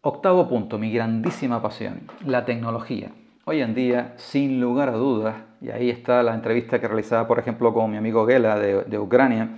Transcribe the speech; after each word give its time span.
Octavo 0.00 0.48
punto, 0.48 0.78
mi 0.78 0.92
grandísima 0.92 1.60
pasión, 1.60 2.02
la 2.24 2.44
tecnología. 2.44 3.10
Hoy 3.46 3.62
en 3.62 3.74
día, 3.74 4.14
sin 4.14 4.60
lugar 4.60 4.90
a 4.90 4.92
dudas, 4.92 5.34
y 5.60 5.70
ahí 5.70 5.90
está 5.90 6.22
la 6.22 6.34
entrevista 6.34 6.80
que 6.80 6.86
realizaba, 6.86 7.26
por 7.26 7.40
ejemplo, 7.40 7.74
con 7.74 7.90
mi 7.90 7.96
amigo 7.96 8.24
Gela 8.24 8.60
de, 8.60 8.98
Ucrania, 9.00 9.48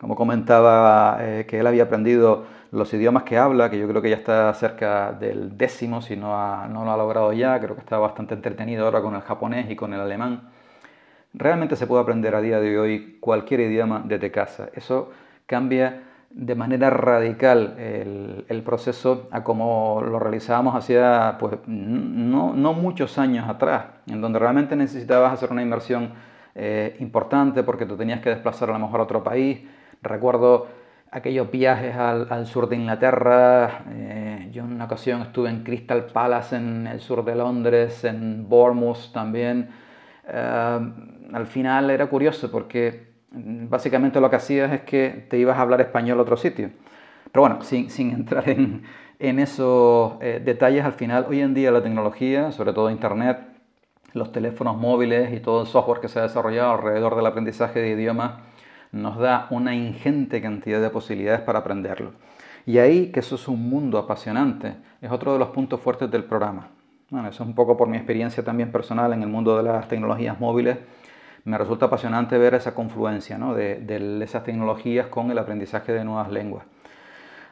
como 0.00 0.16
comentaba 0.16 1.18
eh, 1.20 1.46
que 1.46 1.60
él 1.60 1.66
había 1.68 1.84
aprendido 1.84 2.44
los 2.72 2.92
idiomas 2.92 3.22
que 3.22 3.38
habla, 3.38 3.70
que 3.70 3.78
yo 3.78 3.86
creo 3.86 4.02
que 4.02 4.10
ya 4.10 4.16
está 4.16 4.52
cerca 4.54 5.12
del 5.12 5.56
décimo, 5.56 6.02
si 6.02 6.16
no, 6.16 6.66
no 6.66 6.84
lo 6.84 6.90
ha 6.90 6.96
logrado 6.96 7.32
ya, 7.32 7.60
creo 7.60 7.76
que 7.76 7.80
está 7.80 7.96
bastante 7.96 8.34
entretenido 8.34 8.86
ahora 8.86 9.00
con 9.00 9.14
el 9.14 9.20
japonés 9.20 9.70
y 9.70 9.76
con 9.76 9.94
el 9.94 10.00
alemán. 10.00 10.50
Realmente 11.34 11.76
se 11.76 11.86
puede 11.86 12.02
aprender 12.02 12.34
a 12.34 12.40
día 12.40 12.58
de 12.58 12.80
hoy 12.80 13.18
cualquier 13.20 13.60
idioma 13.60 14.02
desde 14.04 14.32
casa. 14.32 14.70
Eso 14.74 15.12
cambia 15.46 16.13
de 16.34 16.54
manera 16.56 16.90
radical 16.90 17.76
el, 17.78 18.62
proceso 18.64 19.28
a 19.30 19.44
como 19.44 20.02
lo 20.02 20.18
realizábamos 20.18 20.74
hacía 20.74 21.36
pues, 21.38 21.58
no, 21.66 22.54
no, 22.54 22.72
muchos 22.72 23.18
años 23.18 23.48
atrás, 23.48 23.86
en 24.08 24.20
donde 24.20 24.40
realmente 24.40 24.74
necesitabas 24.74 25.32
hacer 25.32 25.52
una 25.52 25.62
inversión 25.62 26.12
eh, 26.56 26.96
importante 26.98 27.62
porque 27.62 27.86
tú 27.86 27.96
tenías 27.96 28.20
que 28.20 28.30
desplazar 28.30 28.70
a 28.70 28.72
lo 28.72 28.80
mejor 28.80 29.00
a 29.00 29.02
otro 29.04 29.22
país. 29.22 29.60
Recuerdo 30.02 30.66
aquellos 31.12 31.48
viajes 31.50 31.94
al, 31.94 32.46
sur 32.46 32.68
de 32.68 32.76
Inglaterra. 32.76 33.84
Eh, 33.90 34.48
yo 34.52 34.64
en 34.64 34.72
una 34.72 34.86
ocasión 34.86 35.22
estuve 35.22 35.50
en 35.50 35.62
Crystal 35.62 36.06
Palace 36.06 36.56
en 36.56 36.88
el 36.88 37.00
sur 37.00 37.24
de 37.24 37.36
Londres, 37.36 38.02
en 38.04 38.48
Bournemouth 38.48 39.12
también. 39.12 39.68
Eh, 40.26 40.92
al 41.32 41.46
final 41.46 41.90
era 41.90 42.08
curioso 42.08 42.50
porque 42.50 43.13
básicamente 43.34 44.20
lo 44.20 44.30
que 44.30 44.36
hacías 44.36 44.72
es 44.72 44.80
que 44.82 45.26
te 45.28 45.38
ibas 45.38 45.58
a 45.58 45.62
hablar 45.62 45.80
español 45.80 46.18
a 46.18 46.22
otro 46.22 46.36
sitio. 46.36 46.70
Pero 47.32 47.40
bueno, 47.42 47.62
sin, 47.62 48.10
entrar 48.10 48.48
en, 48.48 48.82
en 49.18 49.38
esos 49.38 50.14
eh, 50.20 50.40
detalles, 50.44 50.84
al 50.84 50.92
final 50.92 51.26
hoy 51.28 51.40
en 51.40 51.54
día 51.54 51.70
la 51.70 51.82
tecnología, 51.82 52.52
sobre 52.52 52.72
todo 52.72 52.90
Internet, 52.90 53.38
los 54.12 54.30
teléfonos 54.30 54.76
móviles 54.76 55.32
y 55.32 55.40
todo 55.40 55.62
el 55.62 55.66
software 55.66 56.00
que 56.00 56.08
se 56.08 56.20
ha 56.20 56.22
desarrollado 56.22 56.72
alrededor 56.72 57.16
del 57.16 57.26
aprendizaje 57.26 57.80
de 57.80 57.90
idiomas, 57.90 58.34
nos 58.92 59.18
da 59.18 59.48
una 59.50 59.74
ingente 59.74 60.40
cantidad 60.40 60.80
de 60.80 60.90
posibilidades 60.90 61.40
para 61.40 61.58
aprenderlo. 61.58 62.12
Y 62.64 62.78
ahí, 62.78 63.10
que 63.10 63.20
eso 63.20 63.34
es 63.34 63.48
un 63.48 63.68
mundo 63.68 63.98
apasionante, 63.98 64.76
es 65.02 65.10
otro 65.10 65.32
de 65.32 65.38
los 65.40 65.48
puntos 65.48 65.80
fuertes 65.80 66.10
del 66.10 66.24
programa. 66.24 66.68
Bueno, 67.10 67.28
eso 67.28 67.42
es 67.42 67.48
un 67.48 67.54
poco 67.54 67.76
por 67.76 67.88
mi 67.88 67.96
experiencia 67.96 68.44
también 68.44 68.70
personal 68.70 69.12
en 69.12 69.22
el 69.22 69.28
mundo 69.28 69.56
de 69.56 69.64
las 69.64 69.88
tecnologías 69.88 70.38
móviles 70.38 70.78
me 71.44 71.58
resulta 71.58 71.86
apasionante 71.86 72.38
ver 72.38 72.54
esa 72.54 72.74
confluencia 72.74 73.38
de, 73.38 74.20
esas 74.22 74.44
tecnologías 74.44 75.08
con 75.08 75.30
el 75.30 75.38
aprendizaje 75.38 75.92
de 75.92 76.04
nuevas 76.04 76.30
lenguas. 76.30 76.64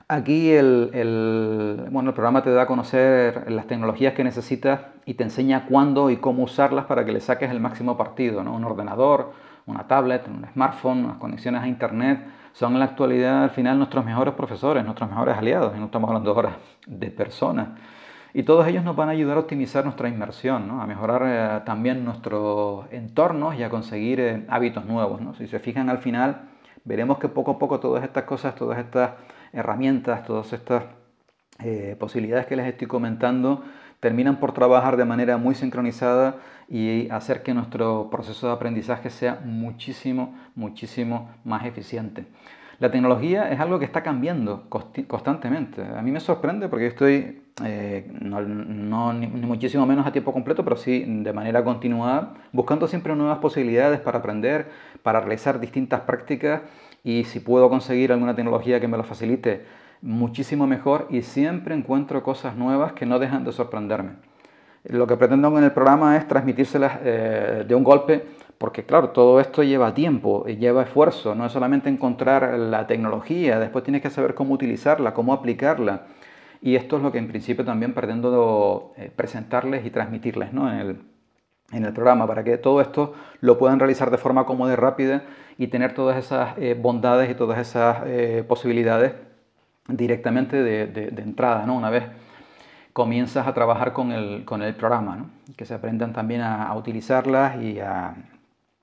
Aquí 0.09 0.51
el, 0.53 1.89
bueno, 1.91 2.11
el 2.11 2.15
programa 2.15 2.43
te 2.43 2.51
da 2.51 2.63
a 2.63 2.67
conocer 2.67 3.51
las 3.51 3.67
tecnologías 3.67 4.15
que 4.15 4.25
necesitas 4.25 4.81
y 5.07 5.15
te 5.15 5.25
enseña 5.25 5.67
cuándo 5.67 6.11
y 6.11 6.17
cómo 6.17 6.43
usarlas 6.43 6.87
para 6.87 7.05
que 7.05 7.13
le 7.13 7.21
saques 7.21 7.51
el 7.51 7.61
máximo 7.61 7.97
partido. 7.97 8.43
¿no? 8.45 8.55
Un 8.55 8.65
ordenador, 8.65 9.33
una 9.67 9.87
tablet, 9.87 10.27
un 10.29 10.47
smartphone, 10.53 11.05
unas 11.05 11.17
conexiones 11.19 11.63
a 11.63 11.69
Internet 11.69 12.21
son 12.53 12.75
en 12.75 12.81
la 12.81 12.85
actualidad 12.87 13.45
al 13.45 13.51
final 13.51 13.79
nuestros 13.79 14.05
mejores 14.05 14.35
profesores, 14.35 14.85
nuestros 14.85 15.09
mejores 15.09 15.37
aliados. 15.37 15.73
Y 15.75 15.79
no 15.79 15.87
estamos 15.87 16.09
hablando 16.09 16.33
ahora 16.33 16.57
de 16.87 17.11
personas 17.11 17.69
y 18.35 18.45
todos 18.45 18.67
ellos 18.67 18.83
nos 18.85 18.97
van 18.97 19.09
a 19.09 19.13
ayudar 19.13 19.37
a 19.37 19.41
optimizar 19.41 19.85
nuestra 19.85 20.09
inmersión, 20.09 20.71
a 20.71 20.87
mejorar 20.87 21.23
eh, 21.27 21.63
también 21.67 22.05
nuestros 22.05 22.87
entornos 22.91 23.57
y 23.57 23.63
a 23.63 23.69
conseguir 23.69 24.21
eh, 24.21 24.47
hábitos 24.49 24.87
nuevos. 24.87 25.21
Si 25.37 25.47
se 25.47 25.59
fijan 25.59 25.91
al 25.91 25.99
final, 25.99 26.49
veremos 26.85 27.19
que 27.19 27.29
poco 27.29 27.53
a 27.53 27.59
poco 27.59 27.79
todas 27.79 28.03
estas 28.05 28.25
cosas, 28.25 28.55
todas 28.55 28.79
estas 28.79 29.13
herramientas, 29.53 30.25
todas 30.25 30.53
estas 30.53 30.85
eh, 31.63 31.95
posibilidades 31.99 32.47
que 32.47 32.57
les 32.57 32.67
estoy 32.67 32.89
comentando, 32.89 33.63
terminan 34.01 34.41
por 34.41 34.53
trabajar 34.53 34.97
de 34.97 35.05
manera 35.05 35.37
muy 35.37 35.55
sincronizada 35.55 36.37
y 36.69 37.09
hacer 37.11 37.43
que 37.43 37.53
nuestro 37.53 38.09
proceso 38.11 38.47
de 38.47 38.55
aprendizaje 38.55 39.11
sea 39.11 39.41
muchísimo, 39.45 40.35
muchísimo 40.55 41.31
más 41.45 41.67
eficiente. 41.67 42.27
La 42.79 42.91
tecnología 42.91 43.51
es 43.51 43.61
algo 43.61 43.79
que 43.79 43.85
está 43.85 44.03
cambiando 44.03 44.65
constantemente. 44.69 45.83
A 45.83 46.03
mí 46.03 46.11
me 46.11 46.21
sorprende 46.21 46.69
porque 46.69 46.87
estoy, 46.87 47.43
eh, 47.65 48.11
no, 48.21 49.13
ni, 49.13 49.27
muchísimo 49.27 49.87
menos 49.87 50.07
a 50.07 50.13
tiempo 50.13 50.33
completo, 50.33 50.65
pero 50.65 50.77
sí 50.77 51.05
de 51.07 51.33
manera 51.33 51.63
continuada, 51.63 52.35
buscando 52.53 52.89
siempre 52.89 53.15
nuevas 53.15 53.39
posibilidades 53.39 54.01
para 54.01 54.19
aprender, 54.19 54.71
para 55.03 55.21
realizar 55.21 55.61
distintas 55.61 56.01
prácticas 56.01 56.63
y 57.05 57.25
si 57.25 57.41
puedo 57.41 57.69
conseguir 57.69 58.13
alguna 58.13 58.35
tecnología 58.35 58.81
que 58.81 58.89
me 58.89 58.97
lo 58.97 59.05
facilite, 59.05 59.65
muchísimo 60.01 60.67
mejor 60.67 61.07
y 61.11 61.23
siempre 61.23 61.75
encuentro 61.75 62.23
cosas 62.23 62.57
nuevas 62.57 62.93
que 62.93 63.07
no 63.07 63.19
dejan 63.19 63.45
de 63.45 63.53
sorprenderme. 63.53 64.13
Lo 64.85 65.07
que 65.07 65.17
pretendo 65.17 65.57
en 65.57 65.65
el 65.65 65.71
programa 65.71 66.17
es 66.17 66.27
transmitírselas 66.27 66.99
eh, 67.05 67.65
de 67.67 67.75
un 67.75 67.85
golpe 67.85 68.27
porque 68.59 68.85
claro, 68.85 69.11
todo 69.11 69.41
esto 69.41 69.63
lleva 69.65 69.93
tiempo, 69.93 70.45
lleva 70.47 70.83
esfuerzo, 70.83 71.35
no 71.35 71.45
es 71.45 71.53
solamente 71.53 71.89
encontrar 71.89 72.57
la 72.59 72.87
tecnología, 72.87 73.59
después 73.59 73.83
tienes 73.83 74.03
que 74.03 74.11
saber 74.11 74.35
cómo 74.35 74.55
utilizarla, 74.55 75.15
cómo 75.15 75.33
aplicarla. 75.33 76.03
Y 76.63 76.77
esto 76.77 76.97
es 76.97 77.03
lo 77.03 77.11
que 77.11 77.19
en 77.19 77.27
principio 77.27 77.65
también 77.65 77.93
pretendo 77.93 78.93
eh, 78.97 79.11
presentarles 79.15 79.85
y 79.85 79.91
transmitirles 79.91 80.53
¿no? 80.53 80.71
en, 80.71 80.79
el, 80.79 81.03
en, 81.73 81.85
el, 81.85 81.93
programa, 81.93 82.25
para 82.29 82.45
que 82.45 82.57
todo 82.57 82.81
esto 82.81 83.15
lo 83.41 83.59
puedan 83.59 83.81
realizar 83.81 84.13
de 84.13 84.17
forma 84.17 84.47
cómoda 84.47 84.73
y 84.73 84.77
rápida 84.77 85.25
y 85.59 85.67
tener 85.67 85.93
todas 85.93 86.17
esas 86.17 86.57
eh, 86.59 86.79
bondades 86.81 87.29
y 87.33 87.35
todas 87.35 87.59
esas 87.59 88.05
eh, 88.07 88.45
posibilidades 88.47 89.15
directamente 89.89 90.63
de, 90.63 90.87
de, 90.87 91.23
entrada, 91.23 91.67
¿no? 91.67 91.75
una 91.75 91.91
vez 91.91 92.05
comienzas 92.93 93.49
a 93.49 93.55
trabajar 93.55 93.93
con 93.93 94.13
el, 94.13 94.45
con 94.45 94.63
el 94.63 94.77
programa, 94.77 95.17
¿no? 95.17 95.31
que 95.57 95.65
se 95.65 95.75
aprendan 95.75 96.13
también 96.13 96.43
a, 96.43 96.69
a 96.69 96.77
utilizarlas 96.77 97.61
y 97.61 97.81
a, 97.81 98.15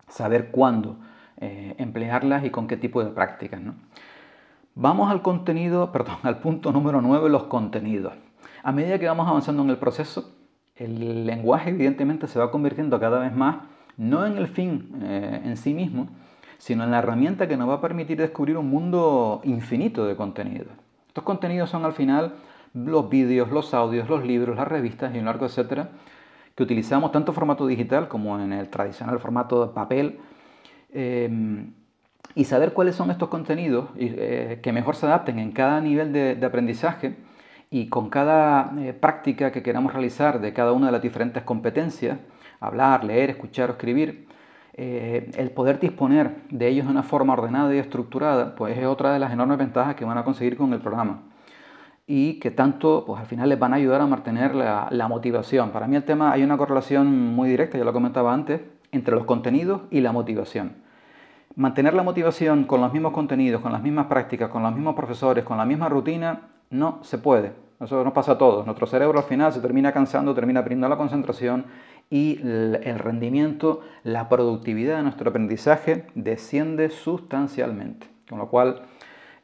saber 0.10 0.52
cuándo 0.52 0.98
eh, 1.38 1.76
emplearlas 1.78 2.44
y 2.44 2.50
con 2.50 2.68
qué 2.68 2.78
tipo 2.78 3.04
de 3.04 3.12
prácticas. 3.12 3.62
Vamos 4.76 5.10
al 5.10 5.22
contenido, 5.22 5.92
perdón, 5.94 6.18
al 6.24 6.40
punto 6.40 6.72
número 6.72 7.02
9, 7.02 7.30
los 7.30 7.44
contenidos. 7.44 8.14
A 8.64 8.72
medida 8.72 9.00
que 9.00 9.08
vamos 9.08 9.28
avanzando 9.28 9.64
en 9.64 9.70
el 9.70 9.78
proceso, 9.78 10.32
el 10.76 11.26
lenguaje 11.26 11.70
evidentemente 11.70 12.28
se 12.28 12.40
va 12.40 12.52
convirtiendo 12.52 13.00
cada 13.00 13.20
vez 13.20 13.34
más, 13.34 13.58
no 13.98 14.26
en 14.26 14.38
el 14.38 14.48
fin 14.48 15.00
eh, 15.02 15.42
en 15.46 15.58
sí 15.58 15.74
mismo, 15.74 16.10
sino 16.58 16.84
en 16.84 16.92
la 16.92 17.00
herramienta 17.00 17.48
que 17.48 17.58
nos 17.58 17.70
va 17.70 17.76
a 17.76 17.82
permitir 17.82 18.18
descubrir 18.18 18.58
un 18.58 18.70
mundo 18.70 19.42
infinito 19.44 20.06
de 20.06 20.16
contenidos. 20.16 20.74
Estos 21.08 21.24
contenidos 21.24 21.70
son 21.70 21.86
al 21.86 21.94
final 21.94 22.34
los 22.74 23.10
vídeos, 23.10 23.50
los 23.50 23.74
audios, 23.74 24.10
los 24.10 24.26
libros, 24.26 24.56
las 24.58 24.68
revistas 24.68 25.16
y 25.16 25.20
un 25.20 25.26
largo 25.26 25.46
etcétera, 25.46 25.90
que 26.60 26.64
utilizamos 26.64 27.14
tanto 27.14 27.32
formato 27.32 27.66
digital 27.66 28.10
como 28.10 28.38
en 28.38 28.52
el 28.52 28.68
tradicional 28.68 29.18
formato 29.18 29.66
de 29.66 29.74
papel. 29.74 30.20
Em, 30.92 31.72
y 32.36 32.44
saber 32.44 32.74
cuáles 32.74 32.96
son 32.98 33.12
estos 33.12 33.30
contenidos 33.30 33.88
eh, 33.96 34.60
que 34.62 34.74
mejor 34.74 34.98
se 34.98 35.06
adapten 35.06 35.40
en 35.40 35.54
cada 35.54 35.80
nivel 35.80 36.12
de, 36.12 36.46
aprendizaje 36.46 37.16
y 37.72 37.88
con 37.88 38.10
cada 38.10 38.74
eh, 38.78 38.92
práctica 38.92 39.54
que 39.54 39.64
queramos 39.64 39.94
realizar 39.94 40.42
de 40.42 40.52
cada 40.52 40.74
una 40.74 40.88
de 40.88 40.92
las 40.92 41.02
diferentes 41.02 41.44
competencias, 41.44 42.20
hablar, 42.60 43.06
leer, 43.06 43.30
escuchar 43.30 43.70
o 43.70 43.74
escribir, 43.74 44.28
eh, 44.74 45.32
el 45.38 45.52
poder 45.52 45.80
disponer 45.80 46.42
de 46.50 46.68
ellos 46.68 46.88
de 46.88 46.92
una 46.92 47.04
forma 47.04 47.34
ordenada 47.34 47.74
y 47.74 47.78
estructurada, 47.78 48.54
pues 48.56 48.78
es 48.78 48.86
otra 48.86 49.14
de 49.14 49.20
las 49.20 49.32
enormes 49.32 49.58
ventajas 49.58 49.96
que 49.96 50.04
van 50.04 50.18
a 50.18 50.26
conseguir 50.26 50.58
con 50.58 50.74
el 50.74 50.82
programa 50.82 51.22
y 52.12 52.40
que 52.40 52.50
tanto 52.50 53.04
pues 53.06 53.22
al 53.22 53.28
final 53.28 53.50
les 53.50 53.60
van 53.60 53.72
a 53.72 53.76
ayudar 53.76 54.02
a 54.02 54.08
mantener 54.08 54.56
la, 54.56 55.08
motivación. 55.08 55.70
Para 55.70 55.88
mí 55.88 55.96
el 55.96 56.04
tema 56.04 56.32
hay 56.32 56.42
una 56.42 56.58
correlación 56.58 57.36
muy 57.36 57.48
directa, 57.50 57.78
ya 57.78 57.84
lo 57.84 57.94
comentaba 57.94 58.34
antes, 58.34 58.62
entre 58.92 59.14
los 59.14 59.26
contenidos 59.26 59.82
y 59.92 60.02
la 60.02 60.12
motivación. 60.12 60.74
Mantener 61.56 61.94
la 61.94 62.02
motivación 62.02 62.64
con 62.64 62.82
los 62.82 62.92
mismos 62.92 63.14
contenidos, 63.14 63.62
con 63.62 63.72
las 63.72 63.84
mismas 63.84 64.08
prácticas, 64.08 64.50
con 64.50 64.64
los 64.64 64.74
mismos 64.74 64.96
profesores, 64.96 65.44
con 65.44 65.58
la 65.58 65.66
misma 65.66 65.88
rutina, 65.88 66.48
no 66.72 66.98
se 67.04 67.20
puede. 67.20 67.54
Eso 67.80 68.04
nos 68.04 68.14
pasa 68.14 68.32
a 68.32 68.38
todos. 68.40 68.66
Nuestro 68.66 68.88
cerebro 68.88 69.20
al 69.20 69.26
final 69.26 69.54
se 69.54 69.62
termina 69.62 69.92
cansando, 69.92 70.34
termina 70.34 70.64
perdiendo 70.64 70.90
la 70.90 70.98
concentración 70.98 71.66
y 72.10 72.40
el 72.42 72.98
rendimiento, 72.98 73.82
la 74.04 74.30
productividad 74.30 74.98
de 74.98 75.04
nuestro 75.04 75.30
aprendizaje 75.30 76.08
desciende 76.16 76.90
sustancialmente. 76.90 78.08
Con 78.28 78.40
lo 78.40 78.50
cual, 78.50 78.82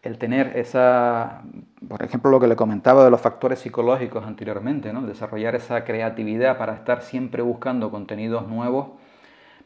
el 0.05 0.19
tener 0.19 0.55
esa, 0.55 1.41
por 1.87 2.03
ejemplo, 2.03 2.29
lo 2.29 2.39
que 2.39 2.47
le 2.47 2.55
comentaba 2.55 3.03
de 3.03 3.09
los 3.09 3.19
factores 3.19 3.57
psicológicos 3.57 4.23
anteriormente, 4.23 4.93
¿no? 4.93 5.01
desarrollar 5.01 5.55
esa 5.55 5.83
creatividad 5.83 6.59
para 6.59 6.75
estar 6.75 7.01
siempre 7.01 7.41
buscando 7.41 7.89
contenidos 7.89 8.47
nuevos, 8.47 8.89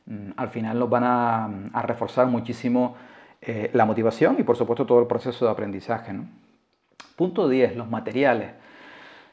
mm, 0.05 0.31
al 0.37 0.49
final 0.49 0.79
nos 0.79 0.89
van 0.89 1.03
a, 1.03 1.81
reforzar 1.83 2.27
muchísimo 2.27 2.95
eh, 3.41 3.69
la 3.73 3.85
motivación 3.85 4.37
y 4.39 4.43
por 4.43 4.55
supuesto 4.55 4.85
todo 4.85 5.01
el 5.01 5.07
proceso 5.07 5.45
de 5.45 5.51
aprendizaje. 5.51 6.13
Punto 7.17 7.49
10, 7.49 7.75
los 7.75 7.89
materiales. 7.89 8.51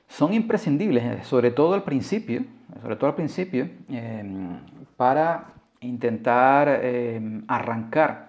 Son 0.08 0.34
imprescindibles, 0.34 1.04
eh, 1.04 1.24
sobre 1.24 1.52
todo 1.52 1.74
al 1.74 1.84
principio, 1.84 2.44
sobre 2.82 2.96
todo 2.96 3.10
al 3.10 3.16
principio, 3.16 3.68
em, 3.88 4.58
para 4.96 5.52
intentar 5.80 6.68
em, 6.82 7.44
arrancar 7.46 8.26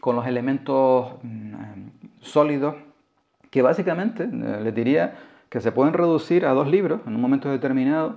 con 0.00 0.14
los 0.16 0.26
elementos 0.26 1.14
mm, 1.22 1.97
sólidos 2.30 2.74
que 3.50 3.62
básicamente, 3.62 4.24
eh, 4.24 4.60
les 4.62 4.74
diría, 4.74 5.14
que 5.48 5.60
se 5.60 5.72
pueden 5.72 5.94
reducir 5.94 6.44
a 6.44 6.52
dos 6.52 6.68
libros 6.68 7.00
en 7.06 7.14
un 7.14 7.20
momento 7.20 7.50
determinado. 7.50 8.16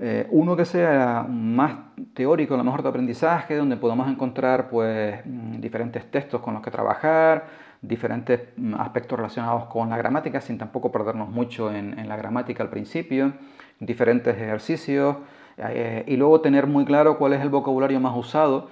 Eh, 0.00 0.26
uno 0.30 0.56
que 0.56 0.64
sea 0.64 1.26
más 1.28 1.72
teórico, 2.14 2.54
a 2.54 2.56
lo 2.56 2.64
mejor 2.64 2.82
de 2.82 2.88
aprendizaje, 2.88 3.56
donde 3.56 3.76
podamos 3.76 4.08
encontrar 4.08 4.68
pues, 4.68 5.20
mm, 5.24 5.60
diferentes 5.60 6.08
textos 6.10 6.40
con 6.40 6.54
los 6.54 6.62
que 6.62 6.70
trabajar, 6.70 7.46
diferentes 7.82 8.40
mm, 8.56 8.74
aspectos 8.74 9.18
relacionados 9.18 9.64
con 9.64 9.90
la 9.90 9.96
gramática, 9.96 10.40
sin 10.40 10.58
tampoco 10.58 10.92
perdernos 10.92 11.28
mucho 11.28 11.72
en, 11.72 12.08
la 12.08 12.16
gramática 12.16 12.62
al 12.62 12.70
principio, 12.70 13.32
diferentes 13.80 14.36
ejercicios, 14.36 15.16
eh, 15.56 16.04
y 16.06 16.16
luego 16.16 16.40
tener 16.40 16.66
muy 16.68 16.84
claro 16.84 17.18
cuál 17.18 17.32
es 17.32 17.40
el 17.40 17.48
vocabulario 17.48 17.98
más 18.00 18.16
usado. 18.16 18.68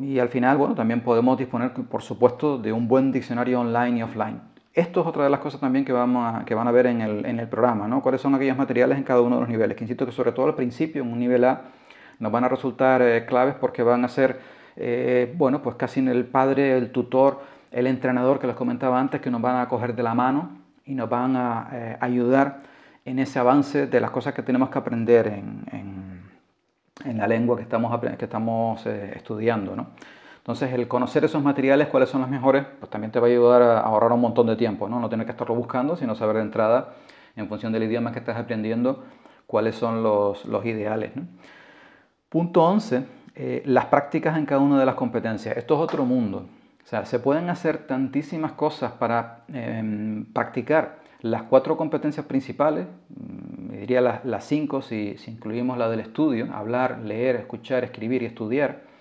Y 0.00 0.18
al 0.18 0.28
final, 0.28 0.56
bueno, 0.56 0.74
también 0.74 1.02
podemos 1.02 1.38
disponer, 1.38 1.72
por 1.72 2.02
supuesto, 2.02 2.58
de 2.58 2.72
un 2.72 2.88
buen 2.88 3.12
diccionario 3.12 3.60
online 3.60 3.98
y 3.98 4.02
offline. 4.02 4.40
Esto 4.74 5.02
es 5.02 5.06
otra 5.06 5.24
de 5.24 5.30
las 5.30 5.40
cosas 5.40 5.60
también 5.60 5.84
que, 5.84 5.92
vamos 5.92 6.44
que 6.44 6.54
van 6.54 6.66
a 6.66 6.70
ver 6.70 6.86
en 6.86 7.02
el, 7.02 7.26
en 7.26 7.38
el 7.38 7.48
programa, 7.48 7.86
¿no? 7.86 8.00
Cuáles 8.00 8.22
son 8.22 8.34
aquellos 8.34 8.56
materiales 8.56 8.96
en 8.96 9.04
cada 9.04 9.20
uno 9.20 9.36
de 9.36 9.40
los 9.42 9.50
niveles. 9.50 9.76
Que 9.76 9.84
insisto 9.84 10.06
que 10.06 10.12
sobre 10.12 10.32
todo 10.32 10.46
al 10.46 10.54
principio, 10.54 11.02
en 11.02 11.12
un 11.12 11.18
nivel 11.18 11.44
A, 11.44 11.62
nos 12.18 12.32
van 12.32 12.44
a 12.44 12.48
resultar 12.48 13.02
eh, 13.02 13.26
claves 13.26 13.54
porque 13.54 13.82
van 13.82 14.04
a 14.04 14.08
ser, 14.08 14.40
eh, 14.76 15.34
bueno, 15.36 15.60
pues 15.60 15.76
casi 15.76 16.00
el 16.00 16.24
padre, 16.24 16.78
el 16.78 16.90
tutor, 16.90 17.40
el 17.70 17.86
entrenador 17.86 18.38
que 18.38 18.46
les 18.46 18.56
comentaba 18.56 18.98
antes, 18.98 19.20
que 19.20 19.30
nos 19.30 19.42
van 19.42 19.56
a 19.56 19.68
coger 19.68 19.94
de 19.94 20.02
la 20.02 20.14
mano 20.14 20.50
y 20.86 20.94
nos 20.94 21.10
van 21.10 21.36
a 21.36 21.68
eh, 21.72 21.96
ayudar 22.00 22.58
en 23.04 23.18
ese 23.18 23.38
avance 23.38 23.86
de 23.86 24.00
las 24.00 24.10
cosas 24.10 24.32
que 24.34 24.42
tenemos 24.42 24.70
que 24.70 24.78
aprender 24.78 25.26
en, 25.26 25.64
en, 25.72 26.01
la 27.04 27.26
lengua 27.26 27.56
que 27.56 27.62
estamos, 27.62 28.00
que 28.00 28.24
estamos 28.24 28.86
estudiando, 28.86 29.74
¿no? 29.74 29.88
Entonces, 30.38 30.72
el 30.72 30.88
conocer 30.88 31.24
esos 31.24 31.40
materiales, 31.40 31.86
cuáles 31.86 32.08
son 32.08 32.20
los 32.20 32.28
mejores, 32.28 32.64
pues 32.80 32.90
también 32.90 33.12
te 33.12 33.20
va 33.20 33.28
a 33.28 33.30
ayudar 33.30 33.62
a 33.62 33.80
ahorrar 33.80 34.10
un 34.12 34.20
montón 34.20 34.48
de 34.48 34.56
tiempo, 34.56 34.88
¿no? 34.88 34.98
No 34.98 35.08
tener 35.08 35.24
que 35.24 35.30
estarlo 35.30 35.54
buscando, 35.54 35.94
sino 35.96 36.16
saber 36.16 36.36
de 36.36 36.42
entrada, 36.42 36.94
en 37.36 37.48
función 37.48 37.72
del 37.72 37.84
idioma 37.84 38.10
que 38.10 38.18
estás 38.18 38.36
aprendiendo, 38.36 39.04
cuáles 39.46 39.76
son 39.76 40.02
los, 40.02 40.44
los 40.44 40.64
ideales. 40.66 41.12
Punto 42.28 42.64
11, 42.64 43.04
eh, 43.36 43.62
las 43.66 43.86
prácticas 43.86 44.36
en 44.36 44.44
cada 44.44 44.60
una 44.60 44.80
de 44.80 44.86
las 44.86 44.96
competencias. 44.96 45.56
Esto 45.56 45.74
es 45.76 45.80
otro 45.80 46.04
mundo. 46.04 46.46
O 46.84 46.86
sea, 46.86 47.06
se 47.06 47.20
pueden 47.20 47.48
hacer 47.48 47.86
tantísimas 47.86 48.52
cosas 48.52 48.92
para 48.92 49.44
em, 49.52 50.24
practicar 50.32 50.98
las 51.20 51.44
cuatro 51.44 51.76
competencias 51.76 52.26
principales, 52.26 52.86
diría 53.80 54.00
las, 54.00 54.44
cinco 54.44 54.82
si, 54.82 55.16
si 55.18 55.30
incluimos 55.30 55.78
la 55.78 55.88
del 55.88 56.00
estudio, 56.00 56.48
hablar, 56.52 57.00
leer, 57.00 57.36
escuchar, 57.36 57.84
escribir 57.84 58.22
y 58.22 58.26
estudiar 58.26 58.92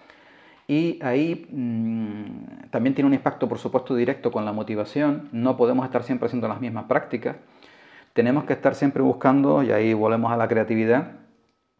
y 0.72 1.00
ahí 1.04 1.48
mm, 1.52 2.70
también 2.70 2.96
tiene 2.96 3.08
un 3.10 3.14
impacto, 3.14 3.50
por 3.50 3.58
supuesto, 3.58 3.94
directo 3.94 4.32
con 4.32 4.46
la 4.46 4.54
motivación. 4.54 5.28
No 5.34 5.58
podemos 5.58 5.84
estar 5.84 6.02
siempre 6.04 6.28
haciendo 6.28 6.48
las 6.48 6.62
mismas 6.62 6.86
prácticas. 6.86 7.36
Tenemos 8.14 8.46
que 8.46 8.54
estar 8.54 8.74
siempre 8.74 9.02
buscando, 9.02 9.64
y 9.64 9.72
ahí 9.74 9.94
volvemos 9.94 10.32
a 10.32 10.38
la 10.38 10.48
creatividad, 10.48 11.12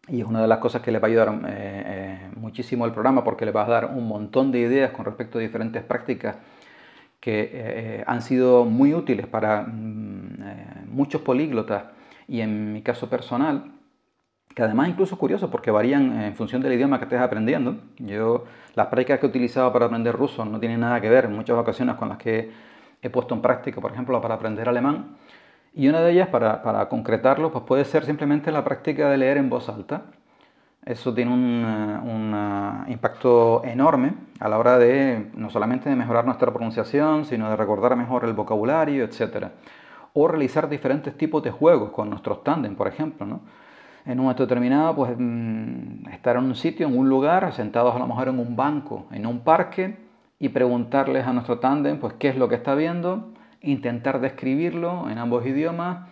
y 0.08 0.20
es 0.20 0.26
una 0.26 0.42
de 0.42 0.46
las 0.46 0.58
cosas 0.58 0.82
que 0.82 0.92
le 0.92 0.98
va 0.98 1.08
a 1.08 1.10
ayudar 1.10 1.28
eh, 1.28 1.82
eh, 1.86 2.30
muchísimo 2.36 2.84
el 2.84 2.92
programa 2.92 3.24
porque 3.24 3.46
le 3.46 3.52
va 3.52 3.64
a 3.64 3.68
dar 3.68 3.86
un 3.94 4.06
montón 4.06 4.52
de 4.52 4.58
ideas 4.58 4.90
con 4.90 5.06
respecto 5.06 5.38
a 5.38 5.40
diferentes 5.40 5.82
prácticas 5.82 6.36
que 7.18 7.50
eh, 7.50 8.04
han 8.06 8.20
sido 8.20 8.66
muy 8.66 8.92
útiles 8.92 9.26
para 9.26 9.62
mm, 9.62 10.90
muchos 10.90 11.22
políglotas 11.22 11.84
y 12.28 12.40
en 12.40 12.72
mi 12.72 12.82
caso 12.82 13.08
personal 13.08 13.72
que 14.54 14.62
además 14.62 14.88
incluso 14.88 15.14
es 15.14 15.18
curioso 15.18 15.50
porque 15.50 15.70
varían 15.70 16.20
en 16.20 16.34
función 16.34 16.62
del 16.62 16.74
idioma 16.74 16.98
que 16.98 17.04
estés 17.04 17.20
aprendiendo. 17.20 17.76
Yo 17.98 18.44
las 18.74 18.86
prácticas 18.88 19.18
que 19.18 19.26
he 19.26 19.28
utilizado 19.28 19.72
para 19.72 19.86
aprender 19.86 20.14
ruso 20.14 20.44
no 20.44 20.60
tienen 20.60 20.80
nada 20.80 21.00
que 21.00 21.08
ver 21.08 21.26
en 21.26 21.34
muchas 21.34 21.56
ocasiones 21.56 21.96
con 21.96 22.08
las 22.08 22.18
que 22.18 22.50
he 23.00 23.10
puesto 23.10 23.34
en 23.34 23.42
práctica, 23.42 23.80
por 23.80 23.92
ejemplo, 23.92 24.20
para 24.20 24.34
aprender 24.34 24.68
alemán. 24.68 25.16
Y 25.74 25.88
una 25.88 26.00
de 26.00 26.12
ellas, 26.12 26.28
para, 26.28 26.62
para 26.62 26.88
concretarlo, 26.88 27.50
pues 27.50 27.64
puede 27.64 27.84
ser 27.84 28.04
simplemente 28.04 28.52
la 28.52 28.62
práctica 28.62 29.08
de 29.08 29.16
leer 29.16 29.38
en 29.38 29.48
voz 29.48 29.68
alta. 29.68 30.02
Eso 30.84 31.14
tiene 31.14 31.32
un, 31.32 31.64
un, 31.64 32.84
impacto 32.88 33.62
enorme 33.64 34.14
a 34.40 34.48
la 34.48 34.58
hora 34.58 34.78
de 34.78 35.30
no 35.34 35.48
solamente 35.48 35.88
de 35.88 35.96
mejorar 35.96 36.24
nuestra 36.24 36.52
pronunciación, 36.52 37.24
sino 37.24 37.48
de 37.48 37.56
recordar 37.56 37.96
mejor 37.96 38.24
el 38.24 38.32
vocabulario, 38.32 39.04
etc. 39.04 39.46
O 40.14 40.28
realizar 40.28 40.68
diferentes 40.68 41.16
tipos 41.16 41.42
de 41.42 41.50
juegos 41.50 41.90
con 41.90 42.10
nuestros 42.10 42.44
tándem, 42.44 42.74
por 42.74 42.88
ejemplo. 42.88 43.26
¿no? 43.26 43.40
en 44.04 44.18
un 44.18 44.24
momento 44.24 44.44
determinado, 44.44 44.94
pues 44.96 45.14
mm, 45.16 46.08
estar 46.12 46.36
en 46.36 46.44
un 46.44 46.54
sitio, 46.54 46.86
en 46.86 46.98
un 46.98 47.08
lugar, 47.08 47.52
sentados 47.52 47.94
a 47.94 47.98
lo 47.98 48.06
mejor 48.06 48.28
en 48.28 48.38
un 48.38 48.56
banco, 48.56 49.06
en 49.12 49.26
un 49.26 49.40
parque, 49.40 49.96
y 50.38 50.48
preguntarles 50.48 51.26
a 51.26 51.32
nuestro 51.32 51.60
tándem, 51.60 51.98
pues 51.98 52.14
qué 52.14 52.28
es 52.28 52.36
lo 52.36 52.48
que 52.48 52.56
está 52.56 52.74
viendo, 52.74 53.32
intentar 53.60 54.20
describirlo 54.20 55.08
en 55.08 55.18
ambos 55.18 55.46
idiomas, 55.46 56.08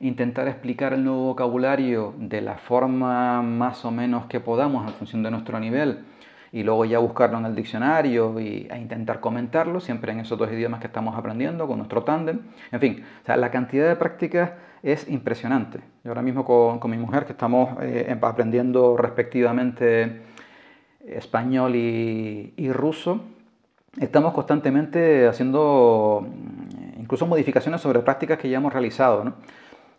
intentar 0.00 0.48
explicar 0.48 0.92
el 0.92 1.04
nuevo 1.04 1.24
vocabulario 1.24 2.14
de 2.18 2.42
la 2.42 2.56
forma 2.56 3.40
más 3.40 3.84
o 3.86 3.90
menos 3.90 4.26
que 4.26 4.40
podamos 4.40 4.86
en 4.86 4.92
función 4.94 5.22
de 5.22 5.30
nuestro 5.30 5.58
nivel 5.60 6.04
y 6.52 6.62
luego 6.62 6.84
ya 6.84 6.98
buscarlo 6.98 7.38
en 7.38 7.46
el 7.46 7.54
diccionario 7.54 8.38
y, 8.40 8.66
e 8.70 8.78
intentar 8.78 9.20
comentarlo, 9.20 9.80
siempre 9.80 10.12
en 10.12 10.20
esos 10.20 10.38
dos 10.38 10.50
idiomas 10.50 10.80
que 10.80 10.88
estamos 10.88 11.16
aprendiendo 11.16 11.66
con 11.66 11.78
nuestro 11.78 12.02
tándem. 12.02 12.40
En 12.72 12.80
fin, 12.80 13.04
o 13.22 13.26
sea, 13.26 13.36
la 13.36 13.50
cantidad 13.50 13.88
de 13.88 13.96
prácticas 13.96 14.52
es 14.82 15.08
impresionante. 15.08 15.80
Yo 16.04 16.10
ahora 16.10 16.22
mismo 16.22 16.44
con, 16.44 16.78
con 16.78 16.90
mi 16.90 16.96
mujer, 16.96 17.24
que 17.24 17.32
estamos 17.32 17.76
eh, 17.82 18.16
aprendiendo 18.20 18.96
respectivamente 18.96 20.22
español 21.06 21.76
y, 21.76 22.54
y 22.56 22.72
ruso, 22.72 23.20
estamos 23.98 24.32
constantemente 24.32 25.26
haciendo 25.26 26.26
mm, 26.26 27.00
incluso 27.00 27.26
modificaciones 27.26 27.80
sobre 27.80 28.00
prácticas 28.00 28.38
que 28.38 28.48
ya 28.48 28.58
hemos 28.58 28.72
realizado. 28.72 29.24
¿no? 29.24 29.34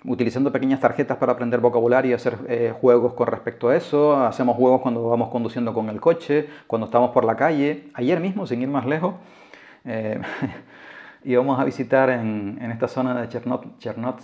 Utilizando 0.05 0.51
pequeñas 0.51 0.79
tarjetas 0.79 1.17
para 1.17 1.33
aprender 1.33 1.59
vocabulario 1.59 2.11
y 2.11 2.13
hacer 2.13 2.37
eh, 2.47 2.73
juegos 2.79 3.13
con 3.13 3.27
respecto 3.27 3.69
a 3.69 3.75
eso. 3.75 4.15
Hacemos 4.15 4.55
juegos 4.55 4.81
cuando 4.81 5.07
vamos 5.07 5.29
conduciendo 5.29 5.73
con 5.73 5.89
el 5.89 5.99
coche, 5.99 6.47
cuando 6.67 6.85
estamos 6.85 7.11
por 7.11 7.25
la 7.25 7.35
calle. 7.35 7.89
Ayer 7.93 8.19
mismo, 8.19 8.47
sin 8.47 8.61
ir 8.61 8.67
más 8.67 8.85
lejos, 8.85 9.15
eh, 9.85 10.19
íbamos 11.23 11.59
a 11.59 11.63
visitar 11.63 12.09
en, 12.09 12.59
esta 12.71 12.87
zona 12.87 13.21
de 13.21 13.29
Chernot, 13.29 14.21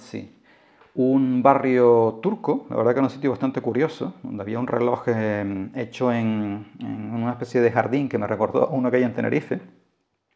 un 0.95 1.43
barrio 1.43 2.19
turco, 2.23 2.65
la 2.71 2.75
verdad 2.75 2.93
que 2.93 2.99
era 2.99 3.05
un 3.05 3.11
sitio 3.11 3.29
bastante 3.29 3.61
curioso, 3.61 4.15
donde 4.23 4.41
había 4.41 4.57
un 4.57 4.65
reloj 4.65 5.03
eh, 5.05 5.69
hecho 5.75 6.11
en, 6.11 6.65
en, 6.79 7.13
una 7.13 7.33
especie 7.33 7.61
de 7.61 7.71
jardín 7.71 8.09
que 8.09 8.17
me 8.17 8.25
recordó 8.25 8.69
uno 8.69 8.89
que 8.89 8.97
hay 8.97 9.03
en 9.03 9.13
Tenerife, 9.13 9.61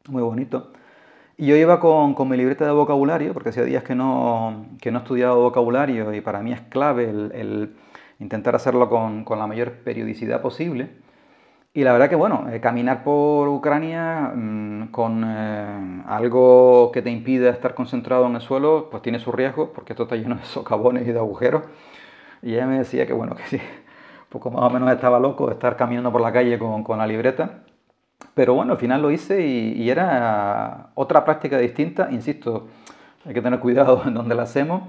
muy 0.07 0.21
bonito. 0.21 0.71
Y 1.41 1.47
yo 1.47 1.55
iba 1.55 1.79
con, 1.79 2.13
con, 2.13 2.29
mi 2.29 2.37
libreta 2.37 2.65
de 2.65 2.71
vocabulario, 2.71 3.33
porque 3.33 3.49
hacía 3.49 3.63
días 3.63 3.83
que 3.83 3.95
no, 3.95 4.67
que 4.79 4.91
no 4.91 4.99
he 4.99 5.01
estudiado 5.01 5.41
vocabulario 5.41 6.13
y 6.13 6.21
para 6.21 6.43
mí 6.43 6.53
es 6.53 6.61
clave 6.61 7.09
el, 7.09 7.31
el 7.33 7.75
intentar 8.19 8.55
hacerlo 8.55 8.87
con, 8.89 9.23
con, 9.25 9.39
la 9.39 9.47
mayor 9.47 9.71
periodicidad 9.83 10.39
posible. 10.43 10.89
Y 11.73 11.83
la 11.83 11.93
verdad 11.93 12.09
que, 12.09 12.15
bueno, 12.15 12.47
eh, 12.51 12.61
caminar 12.61 13.03
por 13.03 13.49
Ucrania 13.49 14.33
mmm, 14.35 14.89
con 14.91 15.23
eh, 15.25 16.03
algo 16.05 16.91
que 16.93 17.01
te 17.01 17.09
impida 17.09 17.49
estar 17.49 17.73
concentrado 17.73 18.27
en 18.27 18.35
el 18.35 18.41
suelo, 18.41 18.89
pues 18.91 19.01
tiene 19.01 19.17
su 19.17 19.31
riesgo, 19.31 19.73
porque 19.73 19.93
esto 19.93 20.03
está 20.03 20.17
lleno 20.17 20.35
de 20.35 20.43
socavones 20.43 21.07
y 21.07 21.11
de 21.11 21.17
agujeros. 21.17 21.63
Y 22.43 22.53
ella 22.53 22.67
me 22.67 22.77
decía 22.77 23.07
que, 23.07 23.13
bueno, 23.13 23.35
que 23.35 23.43
sí, 23.47 23.59
poco 24.29 24.51
más 24.51 24.61
o 24.61 24.69
menos 24.69 24.91
estaba 24.91 25.19
loco 25.19 25.47
de 25.47 25.53
estar 25.53 25.75
caminando 25.75 26.11
por 26.11 26.21
la 26.21 26.31
calle 26.31 26.59
con, 26.59 26.83
con 26.83 26.99
la 26.99 27.07
libreta. 27.07 27.63
Pero 28.33 28.53
bueno, 28.53 28.73
al 28.73 28.77
final 28.77 29.01
lo 29.01 29.11
hice 29.11 29.45
y, 29.45 29.89
era 29.89 30.89
otra 30.95 31.25
práctica 31.25 31.57
distinta. 31.57 32.09
Insisto, 32.11 32.67
hay 33.25 33.33
que 33.33 33.41
tener 33.41 33.59
cuidado 33.59 34.01
en 34.07 34.13
donde 34.13 34.35
la 34.35 34.43
hacemos, 34.43 34.83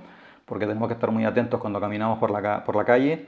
porque 0.47 0.67
tenemos 0.67 0.89
que 0.89 0.95
estar 0.95 1.11
muy 1.11 1.25
atentos 1.25 1.61
cuando 1.61 1.81
caminamos 1.81 2.19
por 2.19 2.31
la, 2.31 2.65
por 2.65 2.77
la 2.77 2.85
calle. 2.85 3.27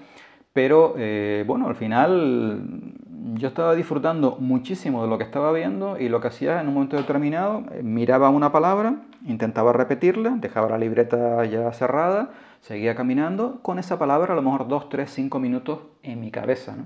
Pero 0.53 0.95
eh, 0.97 1.43
bueno, 1.47 1.67
al 1.67 1.75
final 1.75 2.93
yo 3.35 3.49
estaba 3.49 3.75
disfrutando 3.75 4.37
muchísimo 4.39 5.03
de 5.03 5.09
lo 5.09 5.19
que 5.19 5.25
estaba 5.25 5.51
viendo 5.51 5.99
y 5.99 6.09
lo 6.09 6.21
que 6.21 6.29
hacía 6.29 6.61
en 6.61 6.69
un 6.69 6.75
momento 6.75 6.97
determinado, 6.97 7.65
eh, 7.73 7.83
miraba 7.83 8.31
una 8.31 8.53
palabra, 8.53 8.95
intentaba 9.27 9.73
repetirla, 9.73 10.37
dejaba 10.39 10.69
la 10.69 10.79
libreta 10.79 11.45
ya 11.47 11.73
cerrada, 11.73 12.31
seguía 12.61 12.95
caminando 12.95 13.59
con 13.63 13.81
esa 13.81 13.99
palabra 13.99 14.35
a 14.35 14.37
lo 14.37 14.43
mejor 14.43 14.69
2, 14.69 14.89
3, 14.89 15.11
5 15.11 15.41
minutos 15.41 15.81
en 16.05 16.21
mi 16.21 16.31
cabeza. 16.31 16.77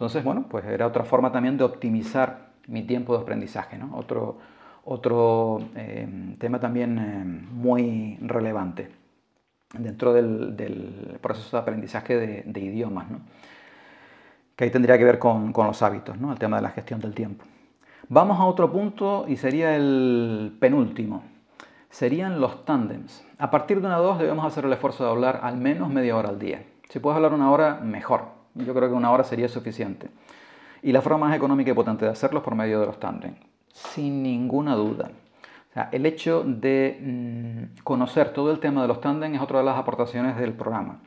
Entonces, 0.00 0.24
bueno, 0.24 0.46
pues 0.48 0.64
era 0.64 0.86
otra 0.86 1.04
forma 1.04 1.30
también 1.30 1.58
de 1.58 1.64
optimizar 1.64 2.52
mi 2.68 2.84
tiempo 2.84 3.14
de 3.14 3.20
aprendizaje. 3.20 3.78
Otro, 3.92 4.38
otro 4.82 5.60
eh, 5.76 6.08
tema 6.38 6.58
también 6.58 6.98
eh, 6.98 7.22
muy 7.52 8.16
relevante 8.22 8.90
dentro 9.78 10.14
del, 10.14 11.18
proceso 11.20 11.54
de 11.54 11.60
aprendizaje 11.60 12.16
de, 12.16 12.60
idiomas, 12.60 13.08
que 14.56 14.64
ahí 14.64 14.70
tendría 14.70 14.96
que 14.96 15.04
ver 15.04 15.18
con, 15.18 15.52
los 15.54 15.82
hábitos, 15.82 16.16
¿no? 16.16 16.32
el 16.32 16.38
tema 16.38 16.56
de 16.56 16.62
la 16.62 16.70
gestión 16.70 16.98
del 16.98 17.12
tiempo. 17.12 17.44
Vamos 18.08 18.40
a 18.40 18.46
otro 18.46 18.72
punto 18.72 19.26
y 19.28 19.36
sería 19.36 19.76
el 19.76 20.56
penúltimo. 20.58 21.24
Serían 21.90 22.40
los 22.40 22.64
tándems. 22.64 23.22
A 23.36 23.50
partir 23.50 23.82
de 23.82 23.86
una 23.86 23.98
2 23.98 24.18
debemos 24.18 24.46
hacer 24.46 24.64
el 24.64 24.72
esfuerzo 24.72 25.04
de 25.04 25.10
hablar 25.10 25.40
al 25.42 25.58
menos 25.58 25.90
media 25.90 26.16
hora 26.16 26.30
al 26.30 26.38
día. 26.38 26.64
Si 26.88 27.00
puedes 27.00 27.16
hablar 27.16 27.34
una 27.34 27.50
hora, 27.50 27.80
mejor. 27.82 28.39
Yo 28.54 28.74
creo 28.74 28.88
que 28.88 28.94
una 28.94 29.10
hora 29.10 29.24
sería 29.24 29.48
suficiente. 29.48 30.08
Y 30.82 30.92
la 30.92 31.02
forma 31.02 31.26
más 31.26 31.36
económica 31.36 31.70
y 31.70 31.74
potente 31.74 32.04
de 32.04 32.10
hacerlo 32.10 32.38
es 32.38 32.44
por 32.44 32.54
medio 32.54 32.80
de 32.80 32.86
los 32.86 32.98
tándem, 32.98 33.34
sin 33.72 34.22
ninguna 34.22 34.74
duda. 34.74 35.10
el 35.92 36.04
hecho 36.06 36.42
de 36.44 36.98
mm, 37.00 37.82
conocer 37.84 38.32
todo 38.32 38.50
el 38.50 38.58
tema 38.58 38.82
de 38.82 38.88
los 38.88 39.00
tándem 39.00 39.34
es 39.34 39.40
otra 39.40 39.58
de 39.58 39.64
las 39.64 39.78
aportaciones 39.78 40.36
del 40.36 40.52
programa. 40.52 41.00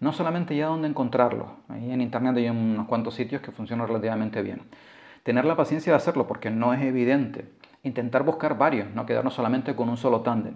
No 0.00 0.12
solamente 0.12 0.56
ya 0.56 0.66
dónde 0.66 0.88
encontrarlos, 0.88 1.48
ahí 1.68 1.90
en 1.90 2.00
internet 2.00 2.36
hay 2.36 2.48
unos 2.48 2.86
cuantos 2.86 3.14
sitios 3.14 3.42
que 3.42 3.50
funcionan 3.50 3.88
relativamente 3.88 4.42
bien. 4.42 4.62
Tener 5.24 5.44
la 5.44 5.56
paciencia 5.56 5.92
de 5.92 5.96
hacerlo 5.96 6.26
porque 6.26 6.50
no 6.50 6.72
es 6.72 6.80
evidente. 6.82 7.46
Intentar 7.82 8.22
buscar 8.22 8.56
varios, 8.56 8.90
no 8.94 9.06
quedarnos 9.06 9.34
solamente 9.34 9.74
con 9.76 9.88
un 9.88 9.96
solo 9.96 10.20
tándem. 10.20 10.54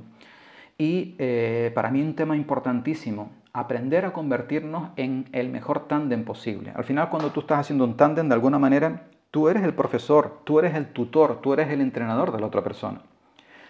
Y 0.78 1.14
eh, 1.18 1.72
para 1.74 1.90
mí 1.90 2.00
un 2.00 2.14
tema 2.14 2.36
importantísimo, 2.36 3.30
aprender 3.52 4.04
a 4.04 4.12
convertirnos 4.12 4.90
en 4.96 5.28
el 5.32 5.50
mejor 5.50 5.86
tándem 5.86 6.24
posible. 6.24 6.72
Al 6.74 6.84
final 6.84 7.10
cuando 7.10 7.30
tú 7.30 7.40
estás 7.40 7.60
haciendo 7.60 7.84
un 7.84 7.96
tándem, 7.96 8.28
de 8.28 8.34
alguna 8.34 8.58
manera, 8.58 9.02
tú 9.30 9.48
eres 9.48 9.62
el 9.62 9.74
profesor, 9.74 10.40
tú 10.44 10.58
eres 10.58 10.74
el 10.74 10.86
tutor, 10.88 11.40
tú 11.40 11.52
eres 11.52 11.68
el 11.68 11.80
entrenador 11.80 12.32
de 12.32 12.40
la 12.40 12.46
otra 12.46 12.62
persona. 12.62 13.00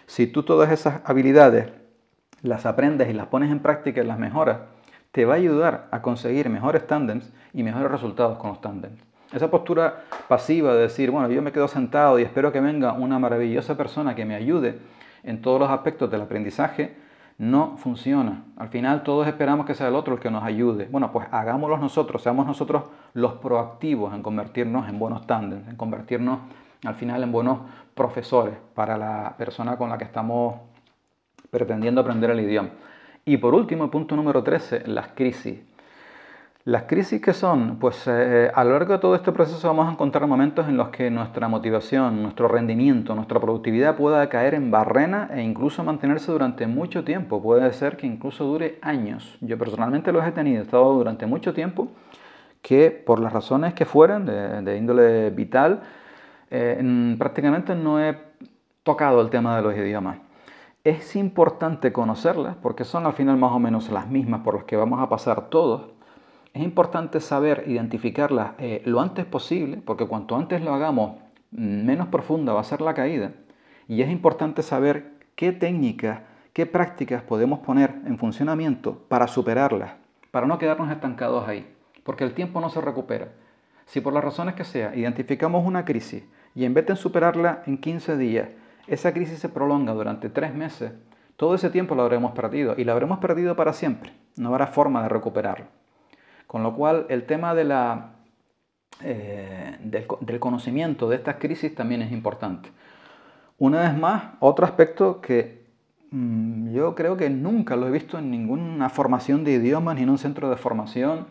Si 0.05 0.27
tú 0.27 0.43
todas 0.43 0.71
esas 0.71 1.01
habilidades 1.05 1.69
las 2.41 2.65
aprendes 2.65 3.09
y 3.09 3.13
las 3.13 3.27
pones 3.27 3.51
en 3.51 3.59
práctica 3.59 4.01
y 4.01 4.05
las 4.05 4.19
mejoras, 4.19 4.59
te 5.11 5.25
va 5.25 5.35
a 5.35 5.37
ayudar 5.37 5.87
a 5.91 6.01
conseguir 6.01 6.49
mejores 6.49 6.87
tándems 6.87 7.31
y 7.53 7.63
mejores 7.63 7.91
resultados 7.91 8.37
con 8.37 8.49
los 8.49 8.61
tándems. 8.61 8.99
Esa 9.31 9.49
postura 9.49 10.03
pasiva 10.27 10.73
de 10.73 10.81
decir, 10.81 11.09
bueno, 11.11 11.29
yo 11.29 11.41
me 11.41 11.51
quedo 11.51 11.67
sentado 11.67 12.19
y 12.19 12.23
espero 12.23 12.51
que 12.51 12.59
venga 12.59 12.93
una 12.93 13.17
maravillosa 13.19 13.75
persona 13.75 14.15
que 14.15 14.25
me 14.25 14.35
ayude 14.35 14.79
en 15.23 15.41
todos 15.41 15.59
los 15.59 15.69
aspectos 15.69 16.11
del 16.11 16.21
aprendizaje, 16.21 16.95
no 17.37 17.77
funciona. 17.77 18.43
Al 18.57 18.69
final 18.69 19.03
todos 19.03 19.27
esperamos 19.27 19.65
que 19.65 19.75
sea 19.75 19.87
el 19.87 19.95
otro 19.95 20.15
el 20.15 20.19
que 20.19 20.29
nos 20.29 20.43
ayude. 20.43 20.87
Bueno, 20.91 21.11
pues 21.11 21.27
hagámoslo 21.31 21.77
nosotros, 21.77 22.21
seamos 22.21 22.45
nosotros 22.45 22.83
los 23.13 23.33
proactivos 23.33 24.13
en 24.13 24.21
convertirnos 24.21 24.87
en 24.87 24.99
buenos 24.99 25.25
tándems, 25.27 25.67
en 25.67 25.75
convertirnos 25.75 26.39
al 26.85 26.95
final 26.95 27.23
en 27.23 27.31
buenos 27.31 27.59
profesores 27.95 28.55
para 28.73 28.97
la 28.97 29.35
persona 29.37 29.77
con 29.77 29.89
la 29.89 29.97
que 29.97 30.03
estamos 30.03 30.55
pretendiendo 31.49 32.01
aprender 32.01 32.29
el 32.31 32.39
idioma. 32.39 32.69
Y 33.25 33.37
por 33.37 33.53
último, 33.53 33.89
punto 33.89 34.15
número 34.15 34.43
13, 34.43 34.87
las 34.87 35.09
crisis. 35.09 35.59
Las 36.65 36.83
crisis 36.83 37.21
que 37.21 37.33
son, 37.33 37.77
pues 37.77 38.07
eh, 38.07 38.49
a 38.55 38.63
lo 38.63 38.71
largo 38.71 38.93
de 38.93 38.99
todo 38.99 39.15
este 39.15 39.33
proceso 39.33 39.67
vamos 39.67 39.89
a 39.89 39.91
encontrar 39.91 40.27
momentos 40.27 40.65
en 40.69 40.77
los 40.77 40.89
que 40.91 41.11
nuestra 41.11 41.49
motivación, 41.49 42.23
nuestro 42.23 42.47
rendimiento, 42.47 43.15
nuestra 43.15 43.37
productividad 43.41 43.97
pueda 43.97 44.29
caer 44.29 44.53
en 44.53 44.71
barrena 44.71 45.29
e 45.33 45.41
incluso 45.41 45.83
mantenerse 45.83 46.31
durante 46.31 46.65
mucho 46.65 47.03
tiempo. 47.03 47.43
Puede 47.43 47.73
ser 47.73 47.97
que 47.97 48.07
incluso 48.07 48.45
dure 48.45 48.79
años. 48.81 49.37
Yo 49.41 49.57
personalmente 49.57 50.13
los 50.13 50.25
he 50.25 50.31
tenido, 50.31 50.61
he 50.61 50.63
estado 50.63 50.93
durante 50.93 51.25
mucho 51.25 51.53
tiempo 51.53 51.89
que 52.61 52.91
por 52.91 53.19
las 53.19 53.33
razones 53.33 53.73
que 53.73 53.83
fueran, 53.83 54.25
de 54.25 54.77
índole 54.77 55.31
vital, 55.31 55.81
eh, 56.49 57.15
prácticamente 57.19 57.75
no 57.75 57.99
he 57.99 58.17
tocado 58.83 59.19
el 59.19 59.29
tema 59.29 59.57
de 59.57 59.63
los 59.63 59.75
idiomas. 59.75 60.19
Es 60.85 61.15
importante 61.15 61.93
conocerlas 61.93 62.55
porque 62.61 62.83
son 62.83 63.05
al 63.05 63.13
final 63.13 63.37
más 63.37 63.53
o 63.53 63.59
menos 63.59 63.89
las 63.89 64.07
mismas 64.07 64.41
por 64.41 64.55
las 64.55 64.63
que 64.65 64.75
vamos 64.75 65.01
a 65.01 65.07
pasar 65.07 65.49
todos. 65.49 65.92
Es 66.53 66.61
importante 66.61 67.19
saber 67.19 67.63
identificarlas 67.65 68.51
eh, 68.59 68.83
lo 68.85 69.01
antes 69.01 69.25
posible 69.25 69.81
porque 69.83 70.05
cuanto 70.05 70.35
antes 70.35 70.61
lo 70.61 70.71
hagamos, 70.71 71.17
menos 71.49 72.09
profunda 72.09 72.53
va 72.53 72.61
a 72.61 72.63
ser 72.63 72.79
la 72.79 72.93
caída. 72.93 73.31
Y 73.87 74.03
es 74.03 74.11
importante 74.11 74.61
saber 74.61 75.13
qué 75.35 75.51
técnicas, 75.51 76.21
qué 76.53 76.67
prácticas 76.67 77.23
podemos 77.23 77.59
poner 77.59 77.95
en 78.05 78.19
funcionamiento 78.19 78.99
para 79.07 79.27
superarlas, 79.27 79.93
para 80.29 80.45
no 80.45 80.59
quedarnos 80.59 80.91
estancados 80.91 81.47
ahí, 81.47 81.67
porque 82.03 82.23
el 82.23 82.35
tiempo 82.35 82.61
no 82.61 82.69
se 82.69 82.81
recupera. 82.81 83.29
Si 83.87 83.99
por 83.99 84.13
las 84.13 84.23
razones 84.23 84.53
que 84.53 84.63
sea 84.63 84.95
identificamos 84.95 85.65
una 85.65 85.85
crisis 85.85 86.23
y 86.53 86.65
en 86.65 86.75
vez 86.75 86.85
de 86.85 86.95
superarla 86.95 87.63
en 87.65 87.79
15 87.79 88.15
días, 88.15 88.49
esa 88.85 89.11
crisis 89.11 89.39
se 89.39 89.49
prolonga 89.49 89.93
durante 89.93 90.29
tres 90.29 90.53
meses, 90.53 90.91
todo 91.35 91.55
ese 91.55 91.71
tiempo 91.71 91.95
lo 91.95 92.03
habremos 92.03 92.33
perdido 92.33 92.75
y 92.77 92.83
lo 92.83 92.91
habremos 92.91 93.17
perdido 93.17 93.55
para 93.55 93.73
siempre. 93.73 94.13
No 94.37 94.49
habrá 94.49 94.67
forma 94.67 95.01
de 95.01 95.09
recuperarlo. 95.09 95.65
Con 96.53 96.61
lo 96.61 96.75
cual 96.75 97.07
el 97.09 97.23
tema 97.23 97.55
de 97.55 97.63
la, 97.63 98.11
eh, 99.01 99.75
del, 99.81 100.39
conocimiento 100.39 101.09
de 101.09 101.15
estas 101.15 101.37
crisis 101.37 101.73
también 101.73 102.03
es 102.03 102.11
importante. 102.11 102.69
Una 103.57 103.81
vez 103.81 103.97
más, 103.97 104.35
otro 104.39 104.63
aspecto 104.63 105.19
que 105.19 105.65
mm, 106.11 106.71
yo 106.71 106.93
creo 106.93 107.17
que 107.17 107.31
nunca 107.31 107.75
lo 107.75 107.87
he 107.87 107.89
visto 107.89 108.19
en 108.19 108.29
ninguna 108.29 108.89
formación 108.89 109.43
de 109.43 109.53
idiomas 109.53 109.95
ni 109.95 110.03
en 110.03 110.11
un 110.11 110.19
centro 110.19 110.47
de 110.47 110.55
formación, 110.55 111.25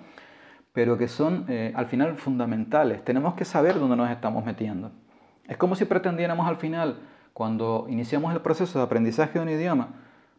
pero 0.72 0.98
que 0.98 1.06
son 1.06 1.44
eh, 1.48 1.72
al 1.76 1.86
final 1.86 2.16
fundamentales. 2.16 3.04
Tenemos 3.04 3.34
que 3.34 3.44
saber 3.44 3.78
dónde 3.78 3.94
nos 3.94 4.10
estamos 4.10 4.44
metiendo. 4.44 4.90
Es 5.46 5.56
como 5.56 5.76
si 5.76 5.84
pretendiéramos 5.84 6.48
al 6.48 6.56
final, 6.56 6.98
cuando 7.32 7.86
iniciamos 7.88 8.34
el 8.34 8.40
proceso 8.40 8.80
de 8.80 8.86
aprendizaje 8.86 9.38
de 9.38 9.44
un 9.44 9.50
idioma, 9.50 9.90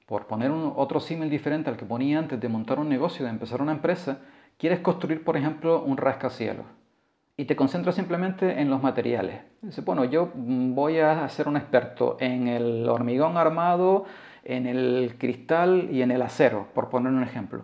por 0.07 0.27
poner 0.27 0.51
otro 0.51 0.99
símil 0.99 1.29
diferente 1.29 1.69
al 1.69 1.77
que 1.77 1.85
ponía 1.85 2.19
antes 2.19 2.37
de 2.37 2.49
montar 2.49 2.79
un 2.79 2.89
negocio, 2.89 3.23
de 3.23 3.31
empezar 3.31 3.61
una 3.61 3.71
empresa, 3.71 4.19
quieres 4.57 4.79
construir, 4.79 5.23
por 5.23 5.37
ejemplo, 5.37 5.83
un 5.83 5.97
rascacielos 5.97 6.65
y 7.35 7.45
te 7.45 7.55
concentras 7.55 7.95
simplemente 7.95 8.61
en 8.61 8.69
los 8.69 8.81
materiales. 8.81 9.41
Dices, 9.61 9.83
bueno, 9.83 10.05
yo 10.05 10.31
voy 10.35 10.99
a 10.99 11.27
ser 11.29 11.47
un 11.47 11.57
experto 11.57 12.17
en 12.19 12.47
el 12.47 12.87
hormigón 12.87 13.37
armado, 13.37 14.05
en 14.43 14.67
el 14.67 15.15
cristal 15.17 15.89
y 15.91 16.01
en 16.01 16.11
el 16.11 16.21
acero, 16.21 16.67
por 16.73 16.89
poner 16.89 17.11
un 17.11 17.23
ejemplo 17.23 17.63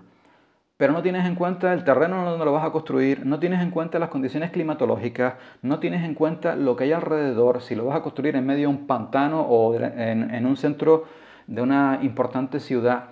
pero 0.80 0.94
no 0.94 1.02
tienes 1.02 1.26
en 1.26 1.36
cuenta 1.36 1.74
el 1.74 1.84
terreno 1.84 2.24
donde 2.24 2.46
lo 2.46 2.54
vas 2.54 2.66
a 2.66 2.72
construir, 2.72 3.26
no 3.26 3.38
tienes 3.38 3.62
en 3.62 3.70
cuenta 3.70 4.00
las 4.00 4.08
condiciones 4.08 4.50
climatológicas, 4.52 5.34
no 5.62 5.80
tienes 5.80 6.06
en 6.06 6.14
cuenta 6.14 6.56
lo 6.56 6.78
que 6.78 6.86
hay 6.86 6.94
alrededor, 6.94 7.62
si 7.62 7.76
lo 7.76 7.84
vas 7.84 7.98
a 7.98 8.02
construir 8.02 8.38
en 8.38 8.46
medio 8.46 8.62
de 8.62 8.68
un 8.68 8.88
pantano 8.88 9.42
o 9.42 9.76
en, 9.76 10.46
un 10.46 10.56
centro 10.56 11.04
de 11.48 11.62
una 11.62 12.00
importante 12.02 12.62
ciudad. 12.62 13.10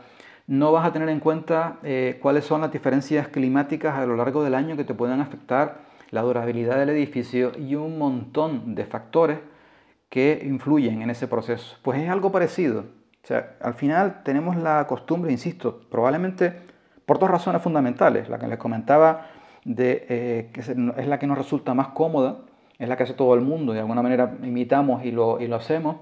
No 0.48 0.72
vas 0.72 0.88
a 0.88 0.94
tener 0.94 1.10
en 1.10 1.20
cuenta 1.20 1.78
eh, 1.84 2.20
cuáles 2.22 2.46
son 2.46 2.62
las 2.62 2.72
diferencias 2.72 3.28
climáticas 3.28 3.96
a 3.96 4.06
lo 4.06 4.16
largo 4.16 4.44
del 4.44 4.56
año 4.56 4.78
que 4.78 4.86
te 4.86 4.94
pueden 4.94 5.20
afectar 5.20 5.82
la 6.10 6.22
durabilidad 6.22 6.78
del 6.78 6.90
edificio 6.90 7.52
y 7.58 7.76
un 7.76 7.98
montón 7.98 8.74
de 8.74 8.86
factores 8.86 9.40
que 10.10 10.42
influyen 10.46 11.02
en 11.02 11.10
ese 11.10 11.28
proceso. 11.28 11.78
Pues 11.82 12.02
es 12.02 12.10
algo 12.10 12.32
parecido. 12.32 12.86
O 13.24 13.28
sea, 13.28 13.58
al 13.62 13.74
final 13.74 14.24
tenemos 14.24 14.56
la 14.56 14.88
costumbre, 14.88 15.34
insisto, 15.34 15.82
probablemente 15.92 16.54
por 17.06 17.20
dos 17.20 17.30
razones 17.30 17.62
fundamentales. 17.62 18.30
La 18.30 18.40
que 18.40 18.48
les 18.48 18.58
comentaba, 18.58 19.28
de, 19.66 20.06
eh, 20.08 20.50
que 20.54 20.62
es 20.62 21.08
la 21.08 21.20
que 21.20 21.28
nos 21.28 21.38
resulta 21.38 21.74
más 21.74 21.90
cómoda, 21.90 22.38
es 22.80 22.88
la 22.88 22.96
que 22.96 23.04
hace 23.04 23.14
todo 23.14 23.34
el 23.34 23.42
mundo, 23.42 23.74
de 23.74 23.80
alguna 23.80 24.02
manera 24.02 24.38
imitamos 24.44 25.04
y 25.04 25.12
lo, 25.12 25.42
y 25.42 25.48
lo 25.48 25.58
hacemos, 25.58 25.98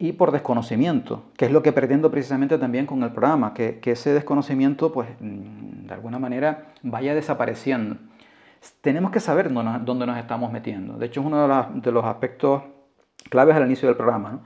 y 0.00 0.12
por 0.12 0.32
desconocimiento, 0.32 1.24
que 1.36 1.44
es 1.44 1.52
lo 1.52 1.62
que 1.62 1.72
pretendo 1.72 2.10
precisamente 2.10 2.56
también 2.56 2.86
con 2.86 3.02
el 3.02 3.10
programa, 3.10 3.52
que, 3.52 3.80
que 3.80 3.92
ese 3.92 4.14
desconocimiento, 4.14 4.92
pues, 4.92 5.10
mm, 5.20 5.86
de 5.88 5.94
alguna 5.94 6.18
manera 6.18 6.68
vaya 6.82 7.14
desapareciendo. 7.14 7.96
Tenemos 8.80 9.10
que 9.10 9.20
saber 9.20 9.52
dónde 9.52 10.06
nos, 10.06 10.16
estamos 10.16 10.50
metiendo. 10.50 10.94
De 10.94 11.04
hecho, 11.04 11.20
es 11.20 11.26
uno 11.26 11.70
de, 11.74 11.92
los 11.92 12.04
aspectos 12.06 12.62
claves 13.28 13.54
al 13.54 13.66
inicio 13.66 13.88
del 13.88 13.96
programa. 13.96 14.40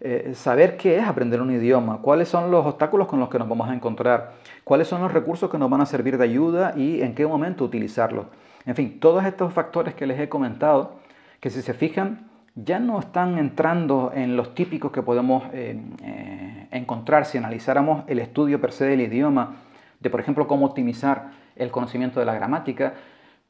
Eh, 0.00 0.32
saber 0.34 0.76
qué 0.76 0.98
es 0.98 1.06
aprender 1.06 1.40
un 1.40 1.52
idioma, 1.52 1.98
cuáles 2.02 2.28
son 2.28 2.50
los 2.50 2.66
obstáculos 2.66 3.06
con 3.06 3.20
los 3.20 3.28
que 3.28 3.38
nos 3.38 3.48
vamos 3.48 3.68
a 3.68 3.74
encontrar, 3.74 4.32
cuáles 4.64 4.88
son 4.88 5.02
los 5.02 5.12
recursos 5.12 5.48
que 5.48 5.56
nos 5.56 5.70
van 5.70 5.82
a 5.82 5.86
servir 5.86 6.18
de 6.18 6.24
ayuda 6.24 6.74
y 6.76 7.00
en 7.02 7.14
qué 7.14 7.28
momento 7.28 7.64
utilizarlos. 7.64 8.26
En 8.66 8.74
fin, 8.74 8.98
todos 8.98 9.24
estos 9.24 9.52
factores 9.52 9.94
que 9.94 10.04
les 10.04 10.18
he 10.18 10.28
comentado, 10.28 10.96
que 11.38 11.50
si 11.50 11.62
se 11.62 11.74
fijan, 11.74 12.28
ya 12.56 12.78
no 12.78 12.98
están 12.98 13.38
entrando 13.38 14.10
en 14.14 14.36
los 14.36 14.54
típicos 14.54 14.90
que 14.90 15.02
podemos 15.02 15.44
eh, 15.52 15.78
eh, 16.02 16.68
encontrar 16.70 17.26
si 17.26 17.36
analizáramos 17.36 18.04
el 18.08 18.18
estudio 18.18 18.60
per 18.60 18.72
se 18.72 18.86
del 18.86 19.02
idioma, 19.02 19.56
de 20.00 20.08
por 20.08 20.20
ejemplo 20.20 20.48
cómo 20.48 20.64
optimizar 20.64 21.32
el 21.54 21.70
conocimiento 21.70 22.18
de 22.18 22.26
la 22.26 22.34
gramática, 22.34 22.94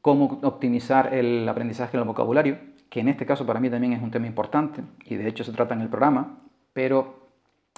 cómo 0.01 0.39
optimizar 0.43 1.13
el 1.13 1.47
aprendizaje 1.47 1.97
del 1.97 2.05
vocabulario, 2.05 2.57
que 2.89 2.99
en 2.99 3.07
este 3.07 3.25
caso 3.25 3.45
para 3.45 3.61
mí 3.61 3.69
también 3.69 3.93
es 3.93 4.01
un 4.01 4.11
tema 4.11 4.27
importante 4.27 4.81
y 5.05 5.15
de 5.15 5.27
hecho 5.27 5.45
se 5.45 5.53
trata 5.53 5.73
en 5.73 5.81
el 5.81 5.87
programa, 5.87 6.39
pero 6.73 7.29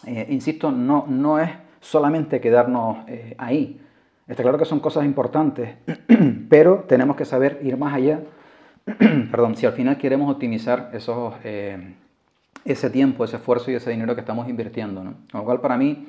eh, 0.07 0.25
insisto, 0.29 0.71
no, 0.71 1.05
no 1.07 1.39
es 1.39 1.51
solamente 1.79 2.41
quedarnos 2.41 3.05
ahí. 3.37 3.79
Está 4.27 4.43
claro 4.43 4.57
que 4.57 4.65
son 4.65 4.79
cosas 4.79 5.05
importantes, 5.05 5.77
pero 6.49 6.85
tenemos 6.87 7.15
que 7.15 7.25
saber 7.25 7.59
ir 7.63 7.77
más 7.77 7.93
allá, 7.93 8.19
perdón, 9.31 9.55
si 9.55 9.65
al 9.65 9.73
final 9.73 9.97
queremos 9.97 10.31
optimizar 10.31 10.89
esos, 10.93 11.33
eh, 11.43 11.95
ese 12.65 12.89
tiempo, 12.89 13.23
ese 13.23 13.37
esfuerzo 13.37 13.71
y 13.71 13.75
ese 13.75 13.91
dinero 13.91 14.15
que 14.15 14.21
estamos 14.21 14.47
invirtiendo. 14.49 15.01
Con 15.01 15.15
lo 15.33 15.43
cual 15.43 15.61
para 15.61 15.77
mí 15.77 16.07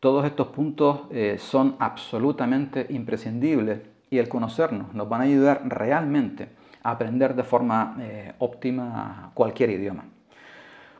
todos 0.00 0.24
estos 0.24 0.48
puntos 0.48 1.02
son 1.38 1.76
absolutamente 1.78 2.86
imprescindibles 2.88 3.80
y 4.10 4.18
el 4.18 4.28
conocernos 4.28 4.94
nos 4.94 5.08
van 5.08 5.20
a 5.20 5.24
ayudar 5.24 5.62
realmente 5.66 6.48
aprender 6.82 7.34
de 7.34 7.44
forma 7.44 7.96
eh, 8.00 8.32
óptima 8.38 9.30
cualquier 9.34 9.70
idioma. 9.70 10.04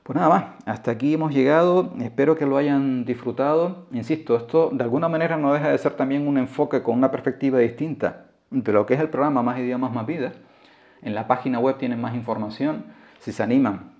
Pues 0.02 0.17
nada 0.17 0.29
más, 0.29 0.45
hasta 0.67 0.90
aquí 0.90 1.14
hemos 1.14 1.33
llegado, 1.33 1.93
espero 2.00 2.37
que 2.37 2.47
lo 2.47 2.57
hayan 2.57 3.05
disfrutado. 3.05 3.87
Insisto, 3.93 4.37
esto 4.37 4.71
de 4.73 4.83
alguna 4.83 5.09
manera 5.09 5.37
no 5.37 5.52
deja 5.52 5.71
de 5.71 5.79
ser 5.79 5.93
también 5.93 6.26
un 6.26 6.38
enfoque 6.38 6.83
con 6.83 6.97
una 6.97 7.11
perspectiva 7.11 7.59
distinta 7.59 8.26
de 8.50 8.73
lo 8.73 8.87
que 8.87 8.95
es 8.95 9.00
el 9.00 9.09
programa 9.09 9.43
Más 9.43 9.59
idiomas, 9.59 9.93
más 9.93 10.07
vidas. 10.07 10.33
En 11.02 11.14
la 11.14 11.26
página 11.26 11.59
web 11.59 11.78
tienen 11.78 12.00
más 12.00 12.14
información. 12.14 12.85
Si 13.21 13.33
se 13.33 13.42
animan 13.42 13.92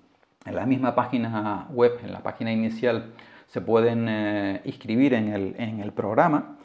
En 0.45 0.55
la 0.55 0.65
misma 0.65 0.95
página 0.95 1.67
web, 1.69 1.99
en 2.03 2.11
la 2.11 2.21
página 2.21 2.51
inicial, 2.51 3.13
se 3.47 3.61
pueden 3.61 4.07
eh, 4.09 4.61
inscribir 4.65 5.13
en 5.13 5.79
el, 5.81 5.91
programa. 5.91 6.57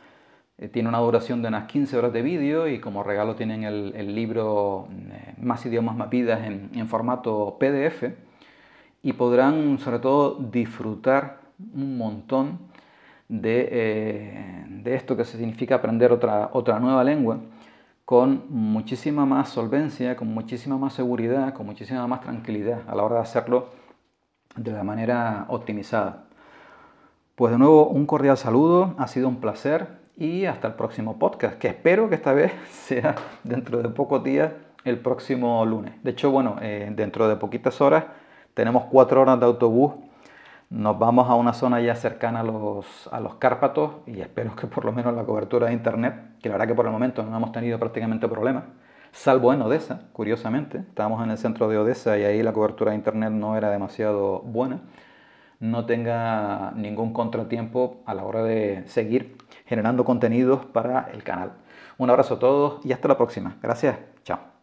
Eh, 0.56 0.68
tiene 0.68 0.88
una 0.88 0.98
duración 0.98 1.42
de 1.42 1.48
unas 1.48 1.66
15 1.66 1.98
horas 1.98 2.12
de 2.12 2.22
vídeo 2.22 2.68
y 2.68 2.80
como 2.80 3.02
regalo 3.02 3.34
tienen 3.34 3.64
el, 3.64 4.14
libro 4.14 4.88
eh, 4.90 5.34
Más 5.38 5.66
idiomas 5.66 5.96
más 5.96 6.08
vidas 6.08 6.40
en, 6.46 6.88
formato 6.88 7.58
PDF 7.58 8.04
y 9.02 9.12
podrán 9.12 9.78
sobre 9.78 9.98
todo 9.98 10.38
disfrutar 10.38 11.40
un 11.74 11.98
montón 11.98 12.60
de, 13.28 14.64
esto 14.86 15.16
que 15.16 15.24
significa 15.24 15.74
aprender 15.74 16.12
otra 16.12 16.78
nueva 16.80 17.04
lengua 17.04 17.38
con 18.06 18.44
muchísima 18.50 19.26
más 19.26 19.48
solvencia, 19.48 20.16
con 20.16 20.32
muchísima 20.32 20.78
más 20.78 20.94
seguridad, 20.94 21.52
con 21.52 21.66
muchísima 21.66 22.06
más 22.06 22.20
tranquilidad 22.20 22.82
a 22.86 22.94
la 22.94 23.02
hora 23.02 23.16
de 23.16 23.22
hacerlo 23.22 23.66
de 24.54 24.70
la 24.70 24.84
manera 24.84 25.44
optimizada. 25.48 26.24
Pues 27.34 27.50
de 27.50 27.58
nuevo 27.58 27.88
un 27.88 28.06
cordial 28.06 28.38
saludo, 28.38 28.94
ha 28.96 29.08
sido 29.08 29.26
un 29.26 29.40
placer 29.40 29.88
y 30.16 30.44
hasta 30.44 30.68
el 30.68 30.74
próximo 30.74 31.18
podcast, 31.18 31.58
que 31.58 31.66
espero 31.66 32.08
que 32.08 32.14
esta 32.14 32.32
vez 32.32 32.52
sea 32.70 33.16
dentro 33.42 33.82
de 33.82 33.88
pocos 33.88 34.22
días, 34.22 34.52
el 34.84 35.00
próximo 35.00 35.66
lunes. 35.66 35.92
De 36.04 36.12
hecho, 36.12 36.30
bueno, 36.30 36.58
eh, 36.62 36.88
dentro 36.94 37.26
de 37.28 37.34
poquitas 37.34 37.80
horas 37.80 38.04
tenemos 38.54 38.84
cuatro 38.84 39.20
horas 39.20 39.40
de 39.40 39.46
autobús, 39.46 39.94
nos 40.70 40.98
vamos 40.98 41.28
a 41.30 41.34
una 41.34 41.52
zona 41.52 41.80
ya 41.80 41.94
cercana 41.94 42.40
a 42.40 42.42
los, 42.42 43.08
a 43.12 43.20
los 43.20 43.36
Cárpatos 43.36 43.92
y 44.06 44.20
espero 44.20 44.56
que 44.56 44.66
por 44.66 44.84
lo 44.84 44.92
menos 44.92 45.14
la 45.14 45.24
cobertura 45.24 45.68
de 45.68 45.72
internet, 45.72 46.14
que 46.42 46.48
la 46.48 46.54
verdad 46.54 46.68
que 46.68 46.74
por 46.74 46.86
el 46.86 46.92
momento 46.92 47.22
no 47.22 47.36
hemos 47.36 47.52
tenido 47.52 47.78
prácticamente 47.78 48.28
problemas, 48.28 48.64
salvo 49.12 49.52
en 49.52 49.62
Odessa, 49.62 50.08
curiosamente, 50.12 50.78
estábamos 50.78 51.24
en 51.24 51.30
el 51.30 51.38
centro 51.38 51.68
de 51.68 51.78
Odessa 51.78 52.18
y 52.18 52.24
ahí 52.24 52.42
la 52.42 52.52
cobertura 52.52 52.90
de 52.90 52.96
internet 52.96 53.30
no 53.30 53.56
era 53.56 53.70
demasiado 53.70 54.40
buena 54.40 54.80
no 55.60 55.86
tenga 55.86 56.72
ningún 56.76 57.12
contratiempo 57.12 58.02
a 58.06 58.14
la 58.14 58.24
hora 58.24 58.42
de 58.42 58.84
seguir 58.86 59.36
generando 59.66 60.04
contenidos 60.04 60.64
para 60.66 61.10
el 61.12 61.22
canal. 61.22 61.52
Un 61.98 62.10
abrazo 62.10 62.34
a 62.34 62.38
todos 62.38 62.84
y 62.84 62.92
hasta 62.92 63.08
la 63.08 63.16
próxima. 63.16 63.56
Gracias. 63.62 63.96
Chao. 64.24 64.55